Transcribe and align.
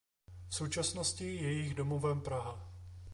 V 0.49 0.55
současnosti 0.55 1.23
je 1.35 1.41
jejich 1.41 1.75
domovem 1.75 2.21
Praha. 2.21 2.69